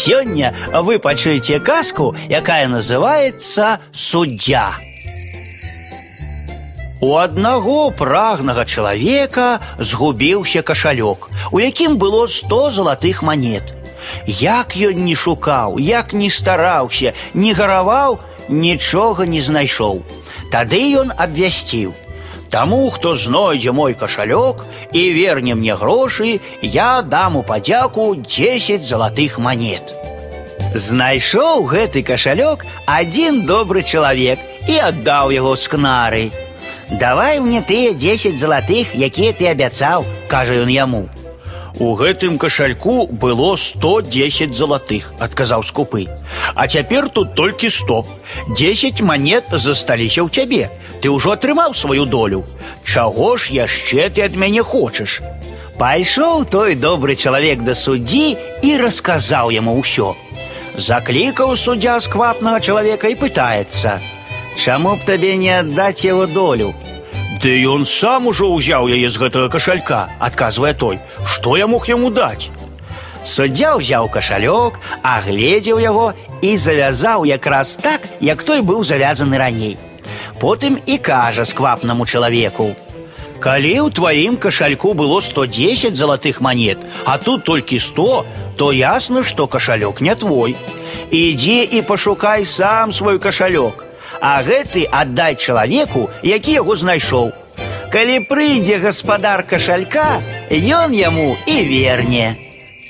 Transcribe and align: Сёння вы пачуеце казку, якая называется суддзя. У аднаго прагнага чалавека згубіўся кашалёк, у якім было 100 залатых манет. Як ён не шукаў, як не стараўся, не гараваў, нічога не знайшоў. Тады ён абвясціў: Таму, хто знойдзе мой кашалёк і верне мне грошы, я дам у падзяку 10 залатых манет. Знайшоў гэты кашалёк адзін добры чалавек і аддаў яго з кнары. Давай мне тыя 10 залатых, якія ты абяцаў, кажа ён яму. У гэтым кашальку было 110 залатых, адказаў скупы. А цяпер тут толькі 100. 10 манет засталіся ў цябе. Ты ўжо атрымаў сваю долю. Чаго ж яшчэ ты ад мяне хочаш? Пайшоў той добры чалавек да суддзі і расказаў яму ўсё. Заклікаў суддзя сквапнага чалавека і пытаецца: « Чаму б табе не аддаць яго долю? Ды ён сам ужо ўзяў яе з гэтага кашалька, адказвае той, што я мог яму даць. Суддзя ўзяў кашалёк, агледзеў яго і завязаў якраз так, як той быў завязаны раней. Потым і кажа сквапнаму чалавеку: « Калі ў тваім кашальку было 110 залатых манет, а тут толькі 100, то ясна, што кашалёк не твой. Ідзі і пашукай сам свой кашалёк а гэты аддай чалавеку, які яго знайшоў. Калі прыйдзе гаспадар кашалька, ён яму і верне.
Сёння 0.00 0.55
вы 0.73 0.99
пачуеце 0.99 1.59
казку, 1.59 2.15
якая 2.29 2.69
называется 2.69 3.79
суддзя. 3.91 4.71
У 7.01 7.17
аднаго 7.17 7.91
прагнага 7.91 8.63
чалавека 8.63 9.59
згубіўся 9.79 10.61
кашалёк, 10.61 11.27
у 11.51 11.59
якім 11.59 11.97
было 11.97 12.27
100 12.27 12.71
залатых 12.71 13.21
манет. 13.21 13.75
Як 14.25 14.77
ён 14.77 15.03
не 15.03 15.15
шукаў, 15.15 15.77
як 15.77 16.13
не 16.13 16.29
стараўся, 16.29 17.11
не 17.33 17.51
гараваў, 17.53 18.19
нічога 18.47 19.25
не 19.25 19.41
знайшоў. 19.41 20.03
Тады 20.51 20.79
ён 21.03 21.11
абвясціў: 21.17 21.91
Таму, 22.50 22.88
хто 22.90 23.14
знойдзе 23.14 23.72
мой 23.72 23.94
кашалёк 23.94 24.64
і 24.92 25.12
верне 25.12 25.54
мне 25.54 25.74
грошы, 25.74 26.40
я 26.62 27.02
дам 27.02 27.36
у 27.36 27.42
падзяку 27.42 28.14
10 28.14 28.84
залатых 28.84 29.38
манет. 29.38 29.94
Знайшоў 30.74 31.66
гэты 31.66 32.02
кашалёк 32.02 32.64
адзін 32.86 33.46
добры 33.46 33.82
чалавек 33.82 34.38
і 34.68 34.78
аддаў 34.78 35.30
яго 35.30 35.56
з 35.56 35.68
кнары. 35.68 36.24
Давай 36.90 37.40
мне 37.40 37.62
тыя 37.62 37.94
10 37.94 38.38
залатых, 38.38 38.94
якія 38.94 39.32
ты 39.32 39.50
абяцаў, 39.50 40.06
кажа 40.28 40.54
ён 40.62 40.70
яму. 40.70 41.08
У 41.78 41.92
гэтым 41.92 42.38
кашальку 42.38 43.06
было 43.06 43.56
110 43.56 44.54
залатых, 44.56 45.12
адказаў 45.18 45.62
скупы. 45.62 46.06
А 46.54 46.66
цяпер 46.66 47.10
тут 47.10 47.34
толькі 47.34 47.68
100. 47.68 48.06
10 48.56 49.02
манет 49.02 49.44
засталіся 49.52 50.24
ў 50.24 50.30
цябе. 50.32 50.70
Ты 51.00 51.10
ўжо 51.10 51.36
атрымаў 51.36 51.74
сваю 51.74 52.06
долю. 52.06 52.44
Чаго 52.84 53.36
ж 53.36 53.52
яшчэ 53.52 54.10
ты 54.10 54.24
ад 54.26 54.36
мяне 54.36 54.62
хочаш? 54.62 55.20
Пайшоў 55.78 56.44
той 56.48 56.74
добры 56.74 57.16
чалавек 57.16 57.62
да 57.62 57.74
суддзі 57.74 58.36
і 58.62 58.76
расказаў 58.80 59.52
яму 59.52 59.76
ўсё. 59.76 60.14
Заклікаў 60.76 61.56
суддзя 61.56 62.00
сквапнага 62.00 62.60
чалавека 62.60 63.08
і 63.08 63.16
пытаецца: « 63.20 64.60
Чаму 64.60 64.96
б 64.96 65.04
табе 65.04 65.36
не 65.36 65.52
аддаць 65.60 66.04
яго 66.04 66.26
долю? 66.26 66.72
Ды 67.42 67.52
ён 67.68 67.84
сам 67.84 68.26
ужо 68.32 68.48
ўзяў 68.48 68.88
яе 68.88 69.08
з 69.12 69.20
гэтага 69.20 69.52
кашалька, 69.52 70.08
адказвае 70.18 70.72
той, 70.72 70.96
што 71.28 71.56
я 71.60 71.66
мог 71.68 71.84
яму 71.88 72.08
даць. 72.10 72.48
Суддзя 73.24 73.76
ўзяў 73.76 74.08
кашалёк, 74.08 74.80
агледзеў 75.02 75.80
яго 75.82 76.14
і 76.40 76.56
завязаў 76.56 77.28
якраз 77.28 77.76
так, 77.76 78.00
як 78.20 78.42
той 78.42 78.62
быў 78.62 78.84
завязаны 78.84 79.36
раней. 79.36 79.76
Потым 80.40 80.78
і 80.86 80.98
кажа 80.98 81.44
сквапнаму 81.44 82.06
чалавеку: « 82.06 83.40
Калі 83.40 83.74
ў 83.84 83.92
тваім 83.92 84.36
кашальку 84.36 84.94
было 84.94 85.20
110 85.20 85.96
залатых 85.96 86.40
манет, 86.40 86.78
а 87.04 87.18
тут 87.18 87.44
толькі 87.44 87.78
100, 87.78 88.24
то 88.56 88.72
ясна, 88.72 89.22
што 89.22 89.46
кашалёк 89.46 90.00
не 90.00 90.14
твой. 90.14 90.56
Ідзі 91.10 91.62
і 91.76 91.82
пашукай 91.82 92.44
сам 92.44 92.92
свой 92.92 93.18
кашалёк 93.18 93.86
а 94.20 94.42
гэты 94.42 94.86
аддай 94.90 95.36
чалавеку, 95.36 96.10
які 96.22 96.52
яго 96.52 96.76
знайшоў. 96.76 97.32
Калі 97.92 98.26
прыйдзе 98.28 98.78
гаспадар 98.82 99.44
кашалька, 99.46 100.20
ён 100.50 100.92
яму 100.92 101.36
і 101.46 101.56
верне. 101.64 102.34